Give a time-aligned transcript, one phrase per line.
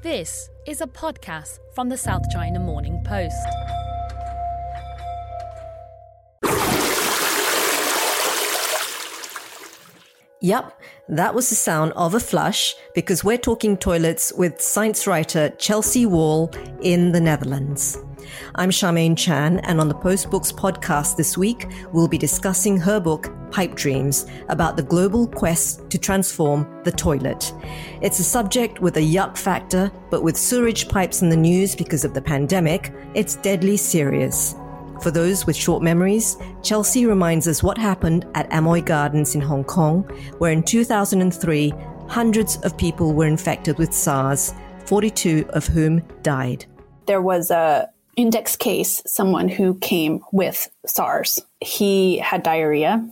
[0.00, 3.34] This is a podcast from the South China Morning Post.
[10.40, 15.48] Yep, that was the sound of a flush because we're talking toilets with science writer
[15.58, 17.98] Chelsea Wald in the Netherlands.
[18.54, 23.00] I'm Charmaine Chan, and on the Post Books podcast this week, we'll be discussing her
[23.00, 27.52] book, Pipe Dreams, about the global quest to transform the toilet.
[28.00, 32.04] It's a subject with a yuck factor, but with sewerage pipes in the news because
[32.04, 34.54] of the pandemic, it's deadly serious.
[35.02, 39.64] For those with short memories, Chelsea reminds us what happened at Amoy Gardens in Hong
[39.64, 40.02] Kong,
[40.38, 41.72] where in 2003,
[42.08, 44.54] hundreds of people were infected with SARS,
[44.86, 46.64] 42 of whom died.
[47.06, 51.40] There was a index case, someone who came with SARS.
[51.60, 53.08] He had diarrhea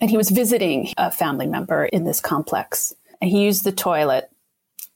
[0.00, 2.94] and he was visiting a family member in this complex.
[3.20, 4.30] And he used the toilet.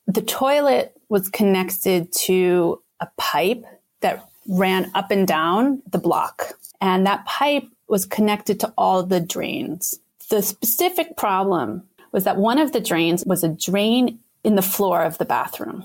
[0.06, 3.64] The toilet was connected to a pipe
[4.00, 6.54] that ran up and down the block.
[6.80, 9.98] And that pipe was connected to all the drains.
[10.30, 11.82] The specific problem
[12.12, 15.84] was that one of the drains was a drain in the floor of the bathroom.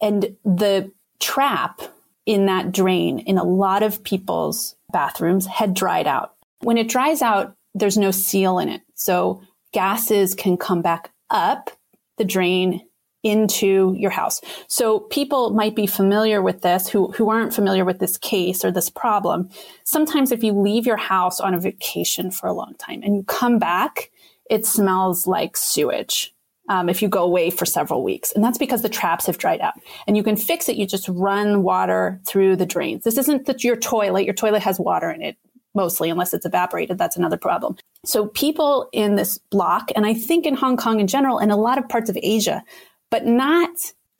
[0.00, 1.80] And the trap
[2.26, 6.34] in that drain in a lot of people's bathrooms had dried out.
[6.60, 8.82] When it dries out, there's no seal in it.
[8.94, 9.42] So
[9.72, 11.70] gases can come back up
[12.18, 12.82] the drain
[13.22, 14.40] into your house.
[14.66, 18.72] So people might be familiar with this who, who aren't familiar with this case or
[18.72, 19.48] this problem.
[19.84, 23.22] Sometimes if you leave your house on a vacation for a long time and you
[23.22, 24.10] come back,
[24.50, 26.34] it smells like sewage.
[26.68, 28.32] Um, if you go away for several weeks.
[28.32, 29.74] And that's because the traps have dried out.
[30.06, 30.76] And you can fix it.
[30.76, 33.02] You just run water through the drains.
[33.02, 34.24] This isn't that your toilet.
[34.24, 35.36] Your toilet has water in it
[35.74, 36.98] mostly, unless it's evaporated.
[36.98, 37.76] That's another problem.
[38.04, 41.56] So people in this block, and I think in Hong Kong in general, and a
[41.56, 42.62] lot of parts of Asia,
[43.10, 43.70] but not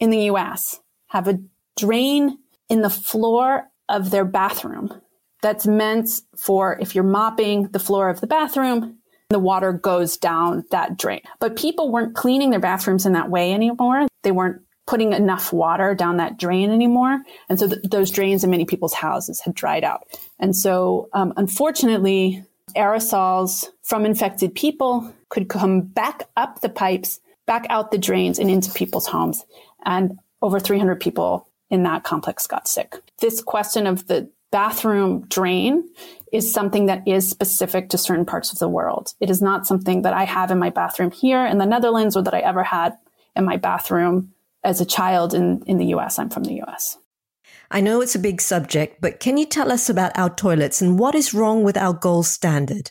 [0.01, 1.39] in the US, have a
[1.77, 5.01] drain in the floor of their bathroom
[5.43, 8.99] that's meant for if you're mopping the floor of the bathroom,
[9.29, 11.21] the water goes down that drain.
[11.41, 14.07] But people weren't cleaning their bathrooms in that way anymore.
[14.23, 17.23] They weren't putting enough water down that drain anymore.
[17.49, 20.07] And so th- those drains in many people's houses had dried out.
[20.39, 22.45] And so, um, unfortunately,
[22.77, 28.51] aerosols from infected people could come back up the pipes back out the drains and
[28.51, 29.45] into people's homes.
[29.85, 32.95] And over 300 people in that complex got sick.
[33.21, 35.89] This question of the bathroom drain
[36.33, 39.15] is something that is specific to certain parts of the world.
[39.21, 42.23] It is not something that I have in my bathroom here in the Netherlands or
[42.23, 42.97] that I ever had
[43.35, 44.33] in my bathroom
[44.65, 46.19] as a child in, in the US.
[46.19, 46.99] I'm from the US.
[47.71, 50.99] I know it's a big subject, but can you tell us about our toilets and
[50.99, 52.91] what is wrong with our gold standard?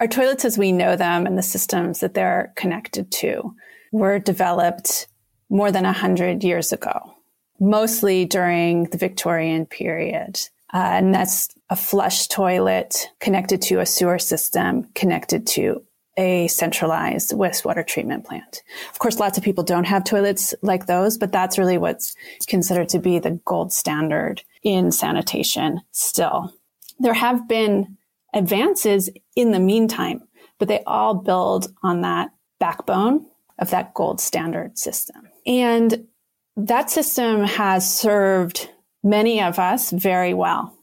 [0.00, 3.54] Our toilets as we know them and the systems that they're connected to
[3.90, 5.08] were developed
[5.48, 7.14] more than 100 years ago,
[7.58, 10.38] mostly during the Victorian period.
[10.74, 15.82] Uh, and that's a flush toilet connected to a sewer system, connected to
[16.18, 18.62] a centralized wastewater treatment plant.
[18.90, 22.14] Of course, lots of people don't have toilets like those, but that's really what's
[22.46, 26.52] considered to be the gold standard in sanitation still.
[26.98, 27.96] There have been
[28.34, 30.22] advances in the meantime,
[30.58, 33.24] but they all build on that backbone
[33.58, 35.28] of that gold standard system.
[35.46, 36.08] And
[36.56, 38.68] that system has served
[39.04, 40.76] many of us very well.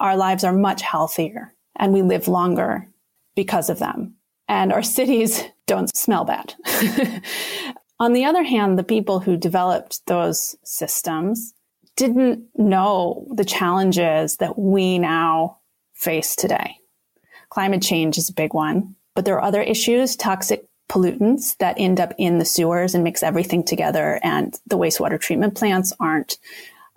[0.00, 2.88] Our lives are much healthier and we live longer
[3.34, 4.14] because of them.
[4.48, 6.54] And our cities don't smell bad.
[8.00, 11.52] On the other hand, the people who developed those systems
[11.96, 15.58] didn't know the challenges that we now
[15.94, 16.76] face today.
[17.50, 22.00] Climate change is a big one, but there are other issues, toxic pollutants that end
[22.00, 24.20] up in the sewers and mix everything together.
[24.22, 26.38] And the wastewater treatment plants aren't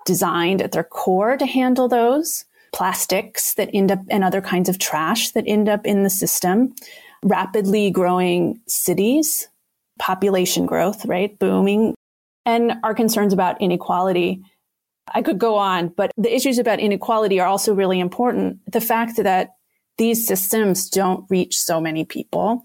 [0.06, 2.45] designed at their core to handle those.
[2.71, 6.74] Plastics that end up and other kinds of trash that end up in the system.
[7.23, 9.47] Rapidly growing cities,
[10.00, 11.38] population growth, right?
[11.38, 11.94] Booming.
[12.45, 14.44] And our concerns about inequality.
[15.13, 18.59] I could go on, but the issues about inequality are also really important.
[18.71, 19.56] The fact that
[19.97, 22.63] these systems don't reach so many people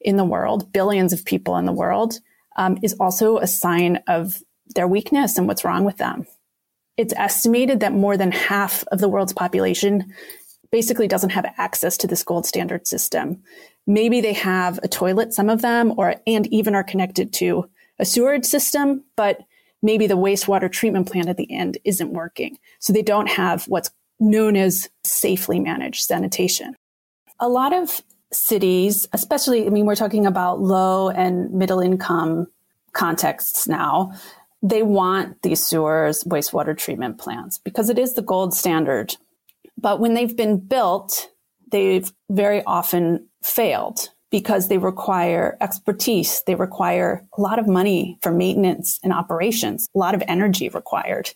[0.00, 2.20] in the world, billions of people in the world,
[2.56, 4.38] um, is also a sign of
[4.74, 6.26] their weakness and what's wrong with them.
[6.96, 10.12] It's estimated that more than half of the world's population
[10.70, 13.42] basically doesn't have access to this gold standard system.
[13.86, 17.68] Maybe they have a toilet, some of them, or and even are connected to
[17.98, 19.40] a sewerage system, but
[19.82, 22.58] maybe the wastewater treatment plant at the end isn't working.
[22.78, 26.74] So they don't have what's known as safely managed sanitation.
[27.38, 28.02] A lot of
[28.32, 32.48] cities, especially, I mean, we're talking about low and middle income
[32.92, 34.12] contexts now,
[34.62, 39.14] they want these sewers, wastewater treatment plants because it is the gold standard.
[39.78, 41.28] But when they've been built,
[41.70, 46.42] they've very often failed because they require expertise.
[46.46, 51.30] They require a lot of money for maintenance and operations, a lot of energy required.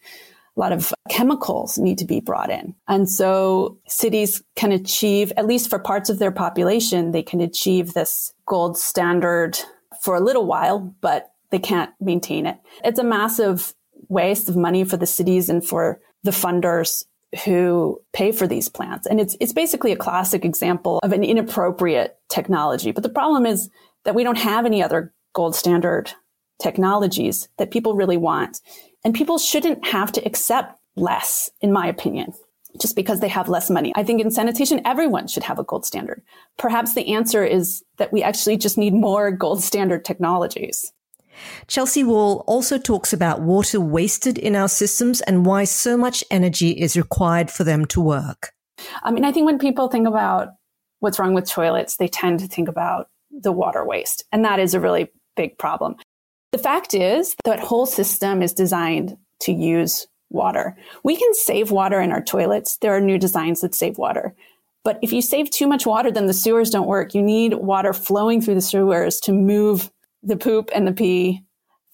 [0.56, 2.74] A lot of chemicals need to be brought in.
[2.88, 7.94] And so cities can achieve, at least for parts of their population, they can achieve
[7.94, 9.58] this gold standard
[10.02, 12.58] for a little while, but they can't maintain it.
[12.84, 13.74] It's a massive
[14.08, 17.04] waste of money for the cities and for the funders
[17.44, 19.06] who pay for these plants.
[19.06, 22.90] And it's, it's basically a classic example of an inappropriate technology.
[22.90, 23.70] But the problem is
[24.04, 26.12] that we don't have any other gold standard
[26.60, 28.60] technologies that people really want.
[29.04, 32.34] And people shouldn't have to accept less, in my opinion,
[32.80, 33.92] just because they have less money.
[33.94, 36.22] I think in sanitation, everyone should have a gold standard.
[36.58, 40.92] Perhaps the answer is that we actually just need more gold standard technologies.
[41.66, 46.70] Chelsea Wald also talks about water wasted in our systems and why so much energy
[46.70, 48.52] is required for them to work.
[49.02, 50.48] I mean, I think when people think about
[51.00, 54.24] what's wrong with toilets, they tend to think about the water waste.
[54.32, 55.96] And that is a really big problem.
[56.52, 60.76] The fact is that whole system is designed to use water.
[61.04, 62.76] We can save water in our toilets.
[62.78, 64.34] There are new designs that save water.
[64.82, 67.14] But if you save too much water, then the sewers don't work.
[67.14, 69.90] You need water flowing through the sewers to move
[70.22, 71.44] the poop and the pee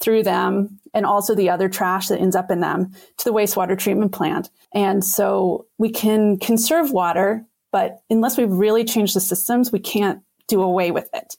[0.00, 3.78] through them and also the other trash that ends up in them to the wastewater
[3.78, 4.50] treatment plant.
[4.75, 10.20] And so we can conserve water, but unless we really change the systems, we can't
[10.49, 11.37] do away with it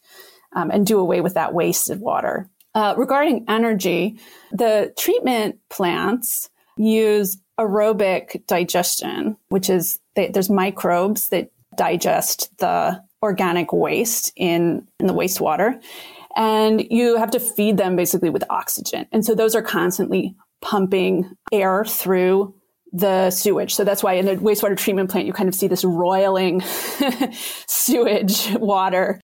[0.53, 2.49] um, and do away with that wasted water.
[2.73, 4.19] Uh, regarding energy,
[4.51, 13.73] the treatment plants use aerobic digestion, which is they, there's microbes that digest the organic
[13.73, 15.81] waste in, in the wastewater
[16.37, 19.07] and you have to feed them basically with oxygen.
[19.11, 22.53] And so those are constantly pumping air through
[22.93, 23.73] the sewage.
[23.73, 26.61] So that's why in the wastewater treatment plant, you kind of see this roiling
[27.67, 29.19] sewage water.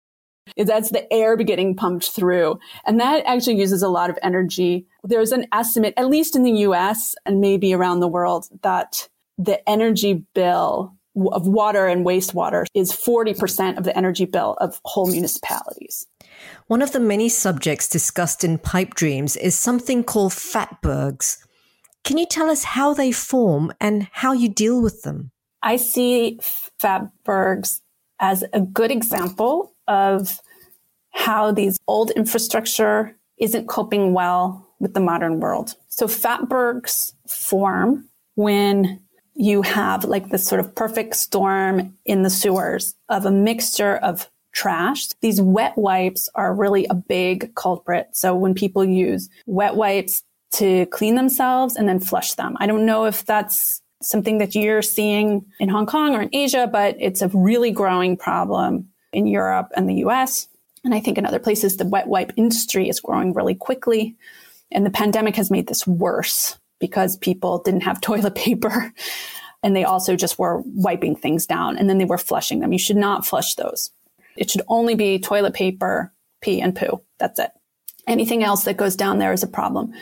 [0.57, 2.59] That's the air getting pumped through.
[2.87, 4.87] And that actually uses a lot of energy.
[5.05, 9.67] There's an estimate, at least in the US and maybe around the world, that the
[9.69, 10.97] energy bill
[11.33, 16.07] of water and wastewater is 40% of the energy bill of whole municipalities.
[16.67, 21.39] One of the many subjects discussed in Pipe Dreams is something called fatbergs.
[22.05, 25.31] Can you tell us how they form and how you deal with them?
[25.63, 26.41] I see
[26.81, 27.81] fatbergs
[28.19, 30.41] as a good example of
[31.11, 35.75] how these old infrastructure isn't coping well with the modern world.
[35.89, 39.01] So fatbergs form when
[39.35, 44.31] you have like this sort of perfect storm in the sewers of a mixture of
[44.53, 45.09] trash.
[45.21, 48.09] These wet wipes are really a big culprit.
[48.13, 52.87] So when people use wet wipes to clean themselves and then flush them, I don't
[52.87, 57.23] know if that's something that you're seeing in Hong Kong or in Asia, but it's
[57.23, 60.49] a really growing problem in Europe and the US.
[60.85, 64.17] And I think in other places, the wet wipe industry is growing really quickly.
[64.71, 68.93] And the pandemic has made this worse because people didn't have toilet paper
[69.63, 72.73] and they also just were wiping things down and then they were flushing them.
[72.73, 73.91] You should not flush those.
[74.37, 77.03] It should only be toilet paper, pee, and poo.
[77.19, 77.51] That's it.
[78.07, 79.93] Anything else that goes down there is a problem.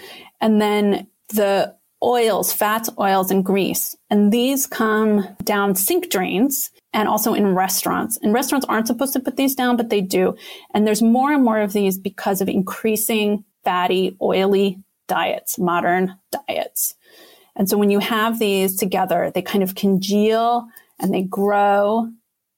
[0.40, 3.94] And then the oils, fats, oils, and grease.
[4.08, 8.18] And these come down sink drains and also in restaurants.
[8.22, 10.36] And restaurants aren't supposed to put these down, but they do.
[10.72, 16.94] And there's more and more of these because of increasing fatty, oily diets, modern diets.
[17.56, 20.66] And so when you have these together, they kind of congeal
[20.98, 22.08] and they grow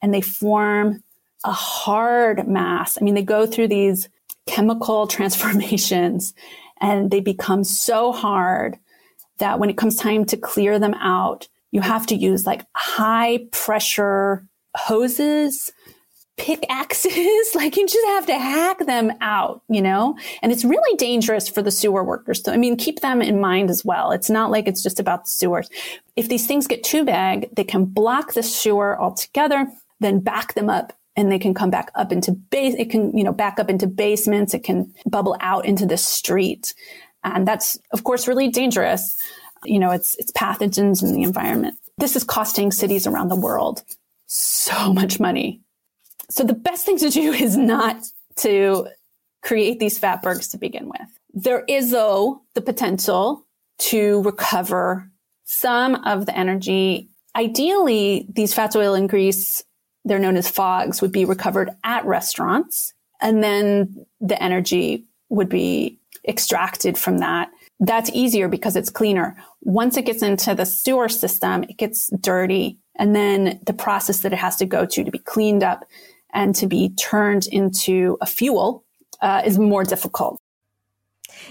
[0.00, 1.02] and they form
[1.44, 2.98] a hard mass.
[3.00, 4.08] I mean, they go through these
[4.46, 6.34] chemical transformations
[6.80, 8.78] and they become so hard
[9.38, 13.40] that when it comes time to clear them out, you have to use like high
[13.50, 14.46] pressure
[14.76, 15.72] hoses,
[16.36, 17.50] pickaxes.
[17.54, 20.16] like you just have to hack them out, you know?
[20.42, 22.42] And it's really dangerous for the sewer workers.
[22.42, 24.12] So, I mean, keep them in mind as well.
[24.12, 25.68] It's not like it's just about the sewers.
[26.16, 29.66] If these things get too big, they can block the sewer altogether,
[30.00, 32.74] then back them up and they can come back up into base.
[32.74, 34.54] It can, you know, back up into basements.
[34.54, 36.74] It can bubble out into the street.
[37.24, 39.20] And that's, of course, really dangerous.
[39.64, 41.76] You know, it's, it's pathogens in the environment.
[41.98, 43.82] This is costing cities around the world
[44.26, 45.60] so much money.
[46.30, 48.02] So the best thing to do is not
[48.36, 48.88] to
[49.42, 51.18] create these fatbergs to begin with.
[51.34, 53.46] There is, though, the potential
[53.78, 55.10] to recover
[55.44, 57.08] some of the energy.
[57.34, 59.64] Ideally, these fats, oil, and grease,
[60.04, 62.92] they're known as fogs, would be recovered at restaurants.
[63.20, 67.50] And then the energy would be extracted from that.
[67.80, 69.36] That's easier because it's cleaner.
[69.62, 72.78] Once it gets into the sewer system, it gets dirty.
[72.96, 75.84] And then the process that it has to go to to be cleaned up
[76.32, 78.84] and to be turned into a fuel
[79.20, 80.38] uh, is more difficult.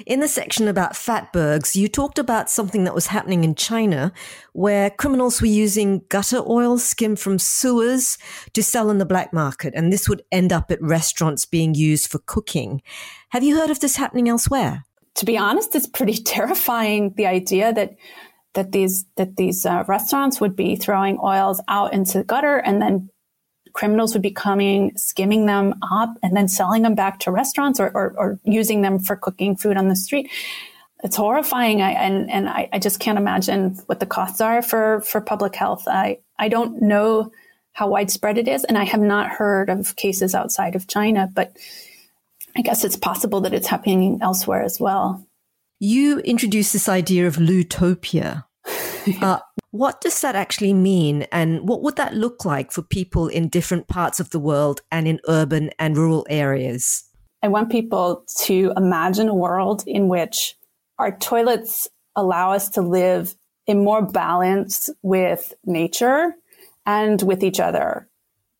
[0.05, 4.11] In the section about fatbergs, you talked about something that was happening in China
[4.53, 8.17] where criminals were using gutter oil skimmed from sewers
[8.53, 9.73] to sell in the black market.
[9.75, 12.81] And this would end up at restaurants being used for cooking.
[13.29, 14.85] Have you heard of this happening elsewhere?
[15.15, 17.95] To be honest, it's pretty terrifying the idea that
[18.53, 22.81] that these that these uh, restaurants would be throwing oils out into the gutter and
[22.81, 23.09] then
[23.73, 27.91] criminals would be coming, skimming them up, and then selling them back to restaurants or,
[27.93, 30.29] or, or using them for cooking food on the street.
[31.03, 35.01] It's horrifying, I, and and I, I, just can't imagine what the costs are for
[35.01, 35.87] for public health.
[35.87, 37.31] I I don't know
[37.71, 41.57] how widespread it is, and I have not heard of cases outside of China, but
[42.55, 45.25] I guess it's possible that it's happening elsewhere as well.
[45.79, 48.45] You introduced this idea of lootopia.
[49.21, 49.39] uh,
[49.71, 51.23] what does that actually mean?
[51.31, 55.07] And what would that look like for people in different parts of the world and
[55.07, 57.03] in urban and rural areas?
[57.43, 60.55] I want people to imagine a world in which
[60.99, 66.35] our toilets allow us to live in more balance with nature
[66.85, 68.07] and with each other.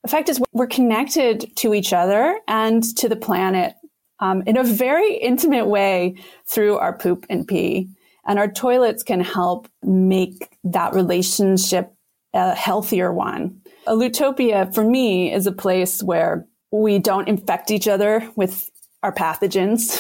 [0.03, 3.75] The fact is, we're connected to each other and to the planet
[4.19, 6.15] um, in a very intimate way
[6.48, 7.89] through our poop and pee.
[8.25, 11.93] And our toilets can help make that relationship
[12.33, 13.61] a healthier one.
[13.87, 18.69] A Lootopia for me is a place where we don't infect each other with
[19.03, 19.99] our pathogens,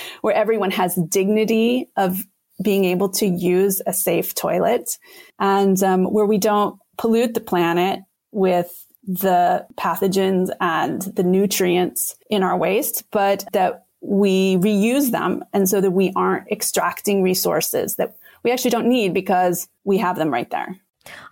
[0.20, 2.18] where everyone has dignity of
[2.62, 4.98] being able to use a safe toilet,
[5.38, 8.00] and um, where we don't pollute the planet
[8.32, 15.68] with the pathogens and the nutrients in our waste, but that we reuse them and
[15.68, 20.30] so that we aren't extracting resources that we actually don't need because we have them
[20.30, 20.76] right there.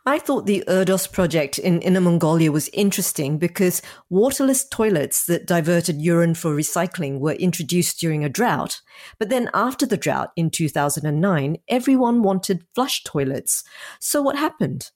[0.07, 6.00] I thought the Erdos project in Inner Mongolia was interesting because waterless toilets that diverted
[6.00, 8.81] urine for recycling were introduced during a drought.
[9.19, 13.64] But then after the drought in 2009, everyone wanted flush toilets.
[14.00, 14.90] So what happened?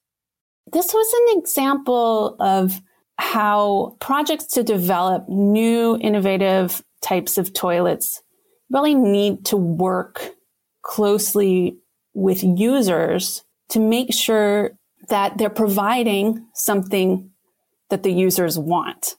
[0.72, 2.80] This was an example of
[3.18, 8.22] how projects to develop new innovative types of toilets
[8.70, 10.34] really need to work
[10.82, 11.78] closely
[12.14, 14.72] with users to make sure
[15.08, 17.30] that they're providing something
[17.90, 19.16] that the users want.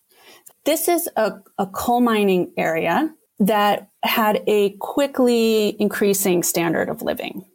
[0.65, 7.45] This is a, a coal mining area that had a quickly increasing standard of living.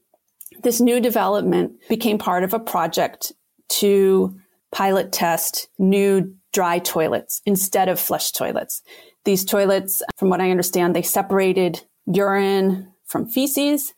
[0.62, 3.32] This new development became part of a project
[3.68, 4.36] to
[4.72, 8.82] pilot test new dry toilets instead of flush toilets.
[9.24, 13.92] These toilets, from what I understand, they separated urine from feces.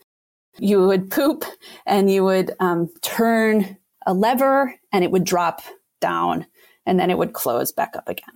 [0.59, 1.45] You would poop
[1.85, 5.61] and you would um, turn a lever and it would drop
[6.01, 6.47] down
[6.87, 8.35] and then it would close back up again.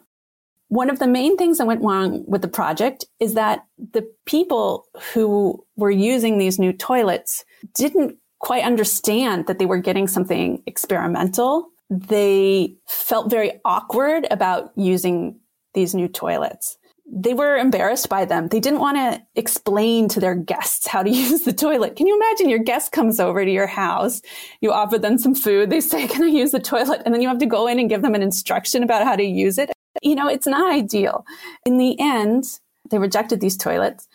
[0.68, 4.86] One of the main things that went wrong with the project is that the people
[5.14, 11.70] who were using these new toilets didn't quite understand that they were getting something experimental.
[11.90, 15.40] They felt very awkward about using
[15.74, 16.78] these new toilets
[17.12, 18.48] they were embarrassed by them.
[18.48, 21.96] They didn't want to explain to their guests how to use the toilet.
[21.96, 24.22] Can you imagine your guest comes over to your house?
[24.60, 25.70] You offer them some food.
[25.70, 27.02] They say, can I use the toilet?
[27.04, 29.24] And then you have to go in and give them an instruction about how to
[29.24, 29.70] use it.
[30.02, 31.26] You know, it's not ideal.
[31.66, 32.44] In the end,
[32.90, 34.06] they rejected these toilets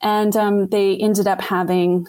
[0.00, 2.06] and um, they ended up having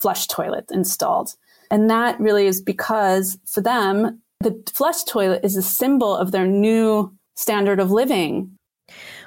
[0.00, 1.30] flush toilets installed.
[1.70, 6.46] And that really is because for them, the flush toilet is a symbol of their
[6.46, 8.56] new standard of living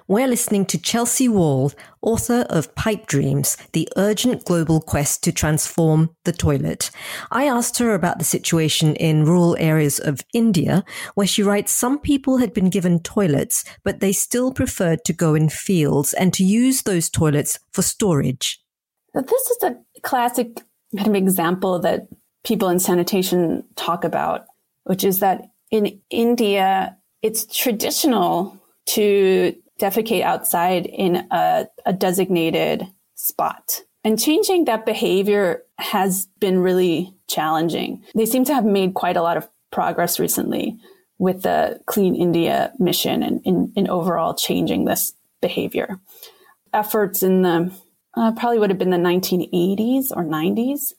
[0.09, 6.09] we're listening to Chelsea Wald, author of Pipe Dreams, the urgent global quest to transform
[6.25, 6.89] the toilet.
[7.29, 11.99] I asked her about the situation in rural areas of India, where she writes some
[11.99, 16.43] people had been given toilets, but they still preferred to go in fields and to
[16.43, 18.59] use those toilets for storage.
[19.13, 20.59] This is a classic
[20.97, 22.07] kind of example that
[22.43, 24.45] people in sanitation talk about,
[24.89, 33.81] which is that in India, it's traditional to defecate outside in a, a designated spot.
[34.03, 38.03] And changing that behavior has been really challenging.
[38.15, 40.79] They seem to have made quite a lot of progress recently
[41.19, 45.99] with the Clean India mission and in, overall changing this behavior.
[46.73, 47.71] Efforts in the
[48.17, 50.93] uh, probably would have been the 1980s or 90s,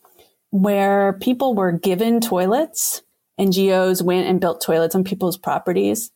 [0.50, 3.02] where people were given toilets.
[3.40, 6.10] NGOs went and built toilets on people's properties.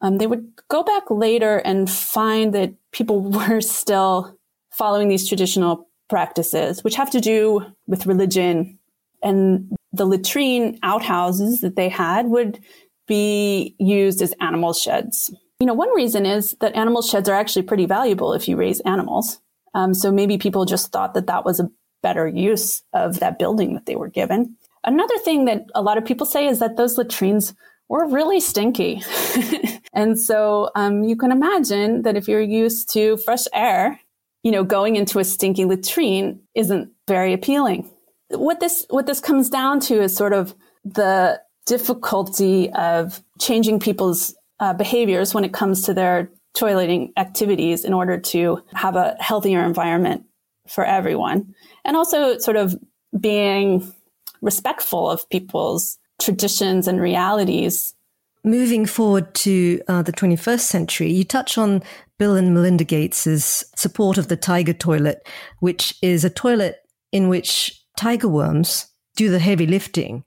[0.00, 4.36] Um, they would go back later and find that people were still
[4.70, 8.78] following these traditional practices, which have to do with religion.
[9.22, 12.60] And the latrine outhouses that they had would
[13.06, 15.34] be used as animal sheds.
[15.58, 18.80] You know, one reason is that animal sheds are actually pretty valuable if you raise
[18.80, 19.40] animals.
[19.74, 21.70] Um, so maybe people just thought that that was a
[22.02, 24.56] better use of that building that they were given.
[24.84, 27.54] Another thing that a lot of people say is that those latrines
[27.88, 29.02] were really stinky.
[29.92, 34.00] and so um, you can imagine that if you're used to fresh air,
[34.42, 37.90] you know, going into a stinky latrine isn't very appealing.
[38.28, 44.34] What this what this comes down to is sort of the difficulty of changing people's
[44.60, 49.64] uh, behaviors when it comes to their toileting activities in order to have a healthier
[49.64, 50.24] environment
[50.68, 51.54] for everyone.
[51.84, 52.76] And also sort of
[53.18, 53.92] being
[54.40, 57.94] respectful of people's traditions and realities.
[58.42, 61.82] Moving forward to uh, the 21st century, you touch on
[62.18, 65.26] Bill and Melinda Gates's support of the tiger toilet,
[65.58, 66.76] which is a toilet
[67.12, 70.24] in which tiger worms do the heavy lifting.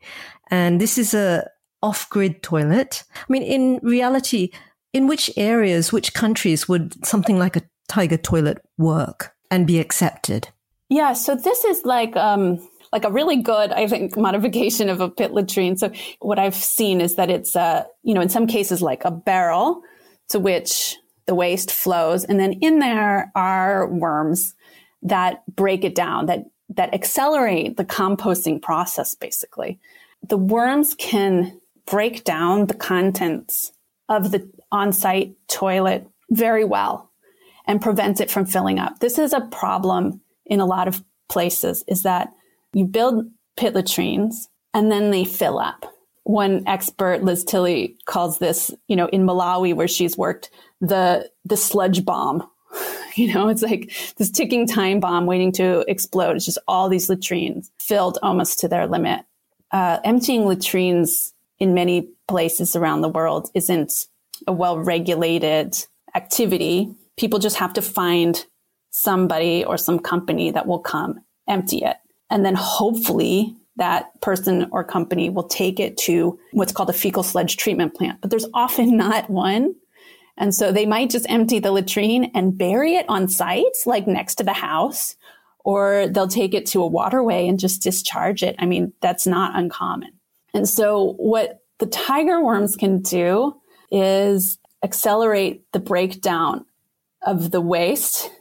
[0.51, 1.49] And this is a
[1.81, 3.03] off-grid toilet.
[3.15, 4.51] I mean, in reality,
[4.93, 10.49] in which areas, which countries would something like a tiger toilet work and be accepted?
[10.89, 12.59] Yeah, so this is like um,
[12.93, 15.77] like a really good, I think, modification of a pit latrine.
[15.77, 19.11] So what I've seen is that it's, uh, you know, in some cases like a
[19.11, 19.81] barrel
[20.29, 20.95] to which
[21.25, 22.23] the waste flows.
[22.23, 24.53] And then in there are worms
[25.01, 29.79] that break it down, that, that accelerate the composting process, basically.
[30.29, 33.73] The worms can break down the contents
[34.07, 37.09] of the on-site toilet very well
[37.65, 38.99] and prevents it from filling up.
[38.99, 42.29] This is a problem in a lot of places is that
[42.73, 43.25] you build
[43.57, 45.85] pit latrines and then they fill up.
[46.23, 50.49] One expert, Liz Tilley, calls this, you know, in Malawi where she's worked,
[50.81, 52.47] the the sludge bomb.
[53.15, 56.35] You know, it's like this ticking time bomb waiting to explode.
[56.35, 59.23] It's just all these latrines filled almost to their limit.
[59.69, 64.07] Uh, emptying latrines in many places around the world isn't
[64.47, 65.75] a well regulated
[66.15, 66.91] activity.
[67.15, 68.47] People just have to find
[68.89, 71.97] somebody or some company that will come empty it.
[72.33, 77.21] And then hopefully that person or company will take it to what's called a fecal
[77.21, 78.19] sludge treatment plant.
[78.21, 79.75] But there's often not one.
[80.35, 84.35] And so they might just empty the latrine and bury it on site, like next
[84.35, 85.15] to the house,
[85.63, 88.55] or they'll take it to a waterway and just discharge it.
[88.57, 90.09] I mean, that's not uncommon.
[90.55, 93.55] And so what the tiger worms can do
[93.91, 96.65] is accelerate the breakdown
[97.21, 98.31] of the waste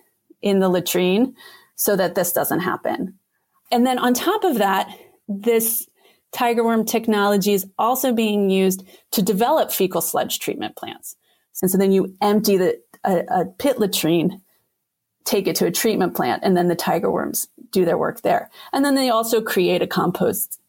[0.40, 1.34] in the latrine
[1.76, 3.18] so that this doesn't happen.
[3.72, 4.88] And then on top of that,
[5.26, 5.88] this
[6.32, 11.16] tiger worm technology is also being used to develop fecal sludge treatment plants.
[11.62, 14.40] And so then you empty the, a, a pit latrine,
[15.24, 18.50] take it to a treatment plant, and then the tiger worms do their work there.
[18.72, 20.60] And then they also create a compost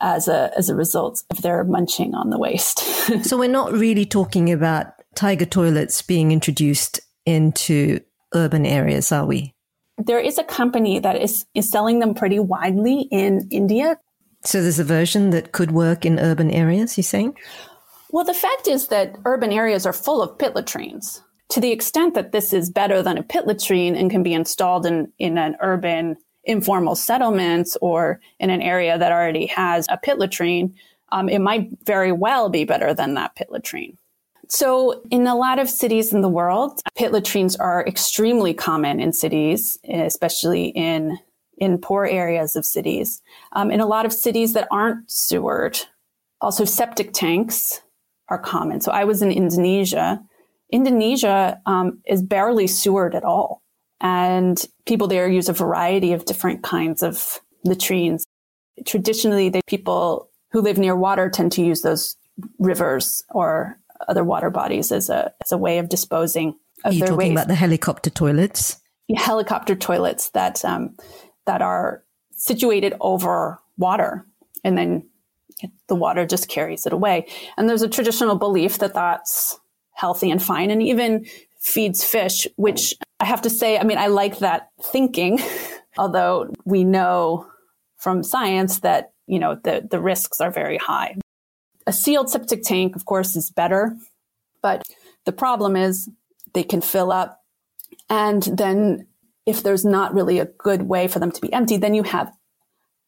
[0.00, 2.78] as a as a result of their munching on the waste.
[3.24, 8.00] so we're not really talking about tiger toilets being introduced into
[8.32, 9.54] urban areas, are we?
[9.98, 13.98] There is a company that is, is selling them pretty widely in India.
[14.44, 17.36] So there's a version that could work in urban areas, you're saying?
[18.10, 21.22] Well, the fact is that urban areas are full of pit latrines.
[21.50, 24.86] To the extent that this is better than a pit latrine and can be installed
[24.86, 30.18] in, in an urban informal settlement or in an area that already has a pit
[30.18, 30.74] latrine,
[31.10, 33.98] um, it might very well be better than that pit latrine.
[34.48, 39.12] So in a lot of cities in the world, pit latrines are extremely common in
[39.12, 41.18] cities, especially in
[41.58, 43.20] in poor areas of cities.
[43.52, 45.78] Um, in a lot of cities that aren't sewered,
[46.40, 47.82] also septic tanks
[48.28, 48.80] are common.
[48.80, 50.22] So I was in Indonesia.
[50.70, 53.62] Indonesia um, is barely sewered at all,
[54.00, 58.24] and people there use a variety of different kinds of latrines.
[58.86, 62.16] Traditionally, the people who live near water tend to use those
[62.58, 67.08] rivers or other water bodies as a as a way of disposing of Are their
[67.08, 67.32] talking waste.
[67.32, 68.80] about the helicopter toilets?
[69.16, 70.96] Helicopter toilets that um,
[71.46, 72.04] that are
[72.36, 74.26] situated over water
[74.64, 75.08] and then
[75.88, 77.26] The water just carries it away.
[77.56, 79.58] And there's a traditional belief that that's
[79.92, 81.26] healthy and fine and even
[81.60, 85.40] feeds fish, which I have to say, I mean, I like that thinking,
[85.98, 87.46] although we know
[87.96, 91.16] from science that, you know, the, the risks are very high.
[91.88, 93.96] A sealed septic tank, of course, is better,
[94.60, 94.86] but
[95.24, 96.10] the problem is
[96.52, 97.40] they can fill up.
[98.10, 99.06] And then
[99.46, 102.30] if there's not really a good way for them to be emptied, then you have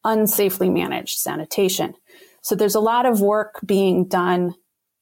[0.03, 1.93] unsafely managed sanitation.
[2.41, 4.55] So there's a lot of work being done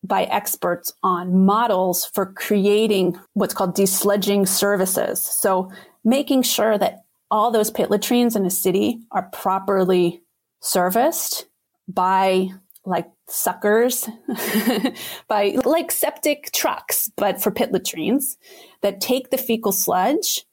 [0.04, 5.24] by experts on models for creating what's called desludging services.
[5.24, 5.72] So
[6.04, 10.22] making sure that all those pit latrines in a city are properly
[10.60, 11.46] serviced
[11.88, 12.50] by
[12.86, 14.10] like suckers,
[15.28, 18.38] by like septic trucks, but for pit latrines
[18.82, 20.46] that take the fecal sludge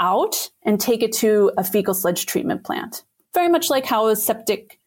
[0.00, 3.04] out and take it to a fecal sludge treatment plant.
[3.34, 4.78] Very much like how a septic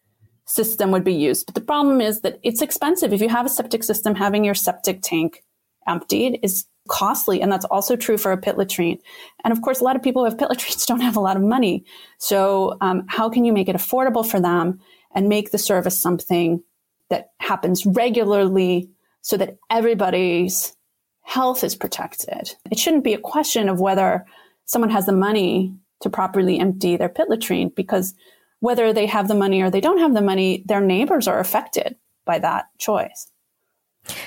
[0.46, 1.46] system would be used.
[1.46, 3.14] But the problem is that it's expensive.
[3.14, 5.44] If you have a septic system, having your septic tank
[5.88, 7.42] emptied is costly.
[7.42, 8.98] And that's also true for a pit latrine.
[9.44, 11.38] And of course, a lot of people who have pit latrines don't have a lot
[11.38, 11.86] of money.
[12.18, 14.80] So, um, how can you make it affordable for them
[15.14, 16.64] and make the service something
[17.12, 18.90] that happens regularly
[19.22, 20.76] so that everybody's
[21.22, 22.56] health is protected?
[22.72, 24.26] It shouldn't be a question of whether
[24.66, 28.16] someone has the money to properly empty their pit latrine because
[28.60, 31.96] whether they have the money or they don't have the money, their neighbors are affected
[32.26, 33.28] by that choice.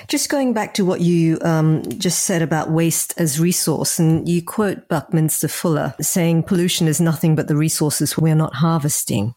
[0.07, 4.41] Just going back to what you um, just said about waste as resource, and you
[4.41, 9.35] quote Buckminster Fuller saying pollution is nothing but the resources we're not harvesting.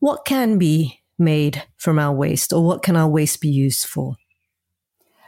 [0.00, 4.16] What can be made from our waste, or what can our waste be used for?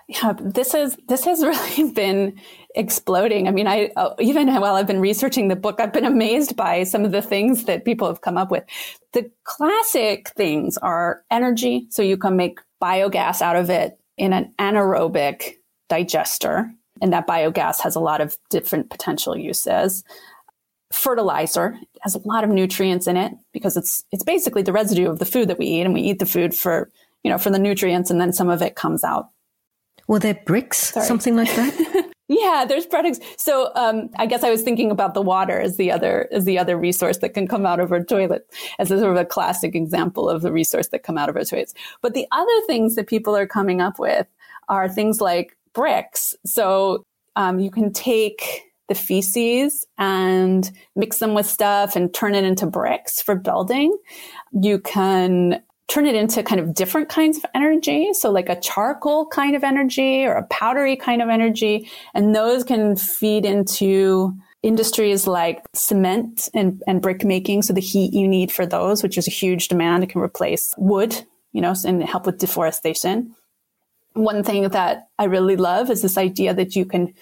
[0.09, 2.41] Yeah, this is this has really been
[2.75, 3.47] exploding.
[3.47, 6.85] I mean, I uh, even while I've been researching the book, I've been amazed by
[6.85, 8.65] some of the things that people have come up with.
[9.13, 14.55] The classic things are energy, so you can make biogas out of it in an
[14.59, 15.57] anaerobic
[15.91, 16.73] digester,
[17.03, 20.05] and that biogas has a lot of different potential uses.
[20.93, 25.19] Fertilizer has a lot of nutrients in it because it's it's basically the residue of
[25.19, 26.91] the food that we eat, and we eat the food for
[27.23, 29.29] you know for the nutrients, and then some of it comes out
[30.09, 31.07] were there bricks, Sorry.
[31.07, 32.11] something like that?
[32.29, 33.21] yeah, there's products.
[33.37, 36.59] So um, I guess I was thinking about the water as the other as the
[36.59, 39.75] other resource that can come out of our toilet as a sort of a classic
[39.75, 41.75] example of the resource that come out of our toilets.
[42.01, 44.27] But the other things that people are coming up with
[44.69, 46.35] are things like bricks.
[46.45, 47.05] So
[47.37, 52.67] um, you can take the feces and mix them with stuff and turn it into
[52.67, 53.97] bricks for building.
[54.53, 58.13] You can turn it into kind of different kinds of energy.
[58.13, 61.89] So like a charcoal kind of energy or a powdery kind of energy.
[62.15, 67.63] And those can feed into industries like cement and, and brick making.
[67.63, 70.75] So the heat you need for those, which is a huge demand, it can replace
[70.77, 73.35] wood, you know, and help with deforestation.
[74.13, 77.15] One thing that I really love is this idea that you can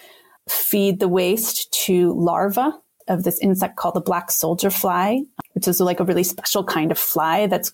[0.49, 2.71] feed the waste to larvae
[3.09, 6.91] of this insect called the black soldier fly, which is like a really special kind
[6.91, 7.73] of fly that's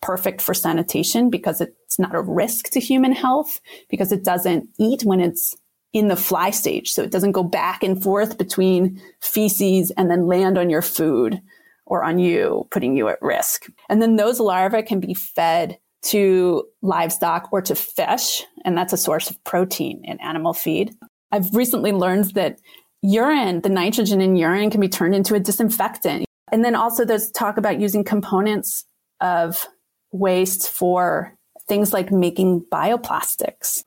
[0.00, 5.02] perfect for sanitation because it's not a risk to human health because it doesn't eat
[5.04, 5.56] when it's
[5.92, 6.92] in the fly stage.
[6.92, 11.40] So it doesn't go back and forth between feces and then land on your food
[11.86, 13.66] or on you, putting you at risk.
[13.88, 18.44] And then those larvae can be fed to livestock or to fish.
[18.64, 20.94] And that's a source of protein in animal feed.
[21.32, 22.60] I've recently learned that
[23.02, 26.24] urine, the nitrogen in urine can be turned into a disinfectant.
[26.52, 28.84] And then also there's talk about using components
[29.20, 29.66] of
[30.12, 31.34] waste for
[31.68, 33.82] things like making bioplastics.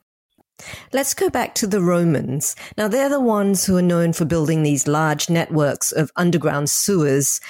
[0.92, 2.54] Let's go back to the Romans.
[2.76, 7.40] Now, they're the ones who are known for building these large networks of underground sewers,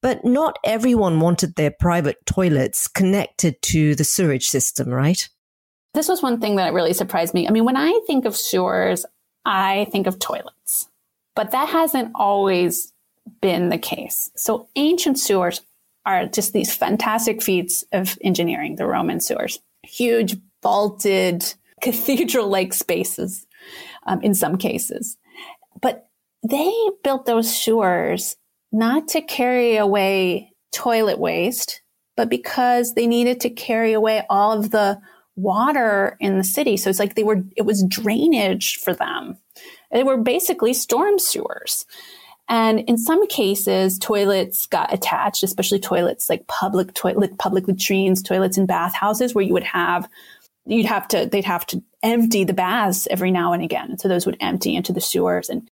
[0.00, 5.28] but not everyone wanted their private toilets connected to the sewage system, right?
[5.92, 7.46] This was one thing that really surprised me.
[7.46, 9.04] I mean, when I think of sewers,
[9.44, 10.88] I think of toilets,
[11.34, 12.92] but that hasn't always
[13.40, 14.30] been the case.
[14.36, 15.62] So ancient sewers
[16.06, 19.58] are just these fantastic feats of engineering, the Roman sewers.
[19.82, 23.46] Huge, vaulted, cathedral like spaces
[24.06, 25.16] um, in some cases.
[25.80, 26.08] But
[26.42, 28.36] they built those sewers
[28.72, 31.82] not to carry away toilet waste,
[32.16, 35.00] but because they needed to carry away all of the
[35.36, 36.76] water in the city.
[36.76, 39.36] So it's like they were, it was drainage for them.
[39.90, 41.84] They were basically storm sewers.
[42.48, 48.58] And in some cases, toilets got attached, especially toilets like public toilet, public latrines, toilets
[48.58, 50.08] in bathhouses where you would have,
[50.66, 53.98] you'd have to, they'd have to empty the baths every now and again.
[53.98, 55.68] So those would empty into the sewers and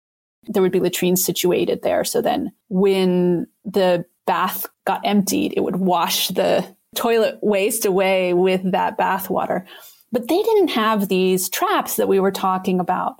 [0.46, 2.04] there would be latrines situated there.
[2.04, 8.70] So then when the bath got emptied, it would wash the toilet waste away with
[8.72, 9.66] that bathwater.
[10.10, 13.16] But they didn't have these traps that we were talking about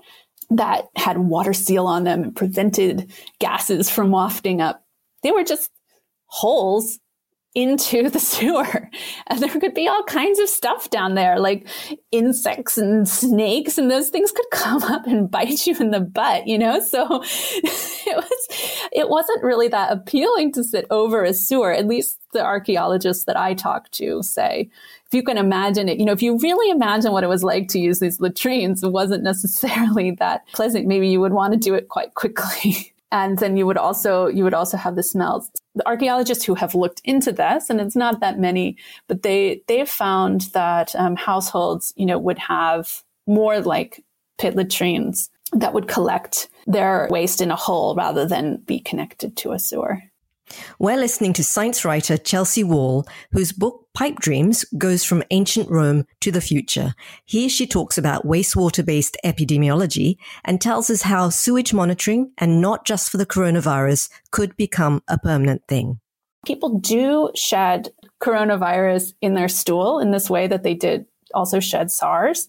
[0.49, 4.83] that had water seal on them and prevented gases from wafting up.
[5.21, 5.69] They were just
[6.25, 6.99] holes
[7.55, 8.89] into the sewer.
[9.27, 11.67] And there could be all kinds of stuff down there, like
[12.11, 16.47] insects and snakes, and those things could come up and bite you in the butt,
[16.47, 16.79] you know?
[16.79, 21.73] So it was, it wasn't really that appealing to sit over a sewer.
[21.73, 24.69] At least the archaeologists that I talked to say,
[25.07, 27.67] if you can imagine it, you know, if you really imagine what it was like
[27.69, 30.85] to use these latrines, it wasn't necessarily that pleasant.
[30.85, 32.93] Maybe you would want to do it quite quickly.
[33.11, 35.49] And then you would also you would also have the smells.
[35.75, 39.89] The archaeologists who have looked into this and it's not that many but they they've
[39.89, 44.03] found that um, households you know would have more like
[44.37, 49.51] pit latrines that would collect their waste in a hole rather than be connected to
[49.51, 50.01] a sewer
[50.79, 56.05] we're listening to science writer Chelsea Wald, whose book Pipe Dreams goes from ancient Rome
[56.21, 56.93] to the future.
[57.25, 62.85] Here she talks about wastewater based epidemiology and tells us how sewage monitoring, and not
[62.85, 65.99] just for the coronavirus, could become a permanent thing.
[66.45, 67.89] People do shed
[68.21, 72.47] coronavirus in their stool in this way that they did also shed SARS.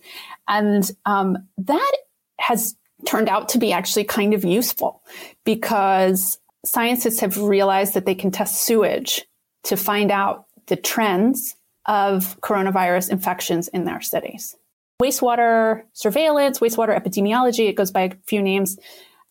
[0.49, 1.93] And um, that
[2.39, 5.03] has turned out to be actually kind of useful
[5.45, 9.25] because scientists have realized that they can test sewage
[9.65, 14.57] to find out the trends of coronavirus infections in their cities.
[15.03, 18.79] Wastewater surveillance, wastewater epidemiology, it goes by a few names,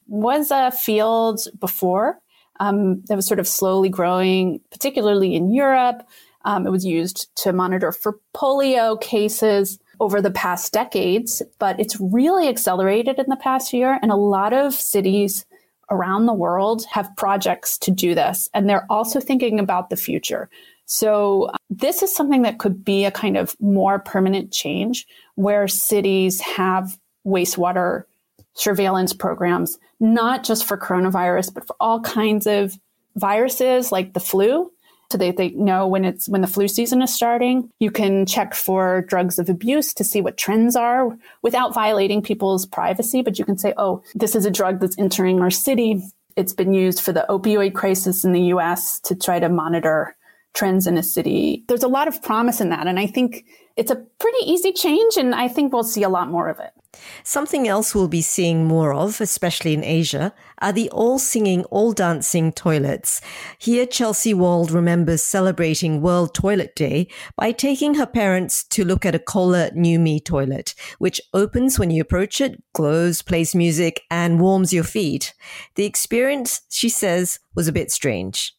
[0.08, 2.20] was a field before
[2.60, 6.08] um, that was sort of slowly growing, particularly in Europe.
[6.46, 12.00] Um, it was used to monitor for polio cases over the past decades, but it's
[12.00, 14.00] really accelerated in the past year.
[14.02, 15.46] And a lot of cities
[15.92, 20.50] around the world have projects to do this, and they're also thinking about the future.
[20.86, 26.40] So this is something that could be a kind of more permanent change where cities
[26.42, 28.04] have wastewater
[28.56, 32.78] surveillance programs, not just for coronavirus, but for all kinds of
[33.16, 34.72] viruses like the flu
[35.12, 37.70] so they, they know when it's when the flu season is starting.
[37.80, 42.66] You can check for drugs of abuse to see what trends are without violating people's
[42.66, 43.24] privacy.
[43.24, 46.02] But you can say, oh, this is a drug that's entering our city.
[46.36, 50.16] It's been used for the opioid crisis in the US to try to monitor
[50.54, 51.64] trends in a city.
[51.68, 52.86] There's a lot of promise in that.
[52.86, 53.46] And I think
[53.78, 55.18] it's a pretty easy change.
[55.18, 56.72] And I think we'll see a lot more of it.
[57.24, 61.92] Something else we'll be seeing more of, especially in Asia, are the all singing, all
[61.92, 63.22] dancing toilets.
[63.60, 69.16] Here, Chelsea Wald remembers celebrating World Toilet Day by taking her parents to look at
[69.16, 74.74] a Kohler Numi toilet, which opens when you approach it, glows, plays music, and warms
[74.74, 75.34] your feet.
[75.76, 78.54] The experience, she says, was a bit strange.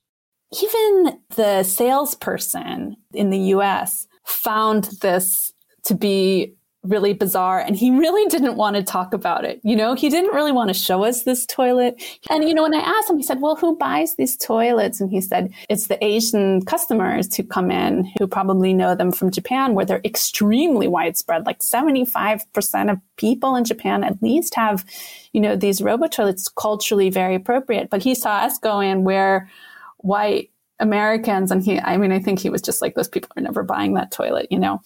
[0.63, 5.53] Even the salesperson in the US found this
[5.85, 9.61] to be really bizarre and he really didn't want to talk about it.
[9.63, 12.03] You know, he didn't really want to show us this toilet.
[12.31, 14.99] And, you know, when I asked him, he said, well, who buys these toilets?
[14.99, 19.31] And he said, it's the Asian customers who come in who probably know them from
[19.31, 21.45] Japan where they're extremely widespread.
[21.45, 24.87] Like 75% of people in Japan at least have,
[25.35, 27.91] you know, these robo toilets culturally very appropriate.
[27.91, 29.51] But he saw us go in where
[29.99, 33.43] white Americans and he, I mean, I think he was just like, those people are
[33.43, 34.81] never buying that toilet, you know?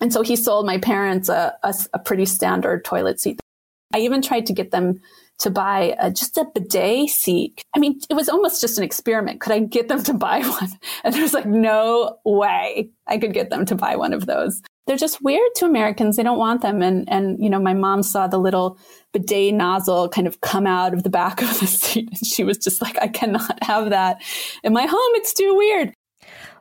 [0.00, 3.40] And so he sold my parents a, a, a pretty standard toilet seat.
[3.94, 5.00] I even tried to get them
[5.38, 7.62] to buy a, just a bidet seat.
[7.74, 9.40] I mean, it was almost just an experiment.
[9.40, 10.70] Could I get them to buy one?
[11.02, 14.62] And there was like, no way I could get them to buy one of those.
[14.86, 16.16] They're just weird to Americans.
[16.16, 16.82] They don't want them.
[16.82, 18.78] And, and, you know, my mom saw the little
[19.12, 22.08] bidet nozzle kind of come out of the back of the seat.
[22.10, 24.22] And she was just like, I cannot have that
[24.62, 25.10] in my home.
[25.14, 25.94] It's too weird.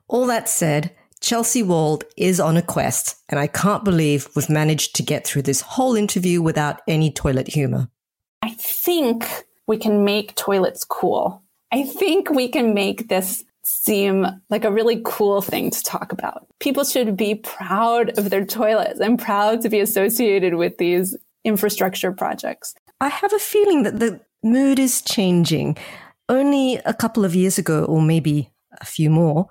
[0.07, 4.93] All that said, Chelsea Wald is on a quest, and I can't believe we've managed
[4.97, 7.87] to get through this whole interview without any toilet humor.
[8.41, 9.25] I think
[9.65, 11.41] we can make toilets cool.
[11.71, 16.45] I think we can make this seem like a really cool thing to talk about.
[16.59, 18.99] People should be proud of their toilets.
[18.99, 22.75] I'm proud to be associated with these infrastructure projects.
[22.99, 25.77] I have a feeling that the mood is changing.
[26.27, 28.49] Only a couple of years ago, or maybe
[28.81, 29.47] a few more,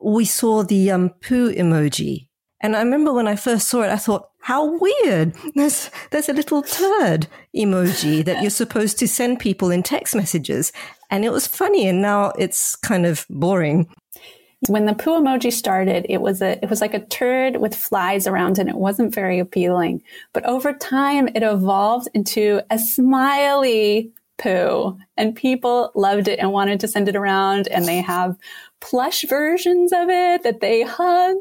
[0.00, 2.28] we saw the um, poo emoji.
[2.60, 5.34] And I remember when I first saw it, I thought, how weird.
[5.54, 7.26] There's, there's a little turd
[7.56, 10.72] emoji that you're supposed to send people in text messages.
[11.10, 11.88] And it was funny.
[11.88, 13.88] And now it's kind of boring.
[14.68, 18.26] When the poo emoji started, it was a, it was like a turd with flies
[18.26, 20.02] around and it wasn't very appealing.
[20.32, 26.80] But over time, it evolved into a smiley poo and people loved it and wanted
[26.80, 28.36] to send it around and they have
[28.80, 31.36] plush versions of it that they hug,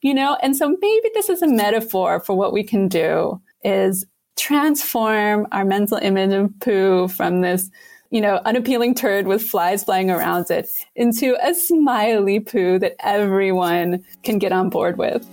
[0.00, 0.36] you know?
[0.42, 5.64] And so maybe this is a metaphor for what we can do is transform our
[5.64, 7.70] mental image of poo from this
[8.12, 14.04] you know, unappealing turd with flies flying around it into a smiley poo that everyone
[14.24, 15.24] can get on board with.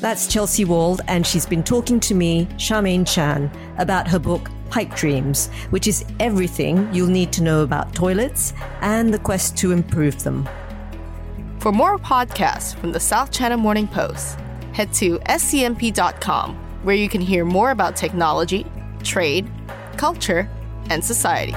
[0.00, 4.94] That's Chelsea Wald, and she's been talking to me, Charmaine Chan, about her book Pipe
[4.94, 10.22] Dreams, which is everything you'll need to know about toilets and the quest to improve
[10.22, 10.46] them.
[11.60, 14.38] For more podcasts from the South China Morning Post,
[14.72, 16.54] head to scmp.com,
[16.84, 18.66] where you can hear more about technology,
[19.02, 19.50] trade,
[19.96, 20.48] culture,
[20.90, 21.54] and society.